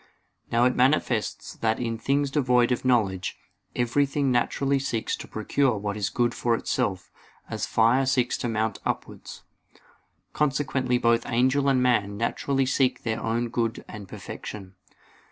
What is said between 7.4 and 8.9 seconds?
as fire seeks to mount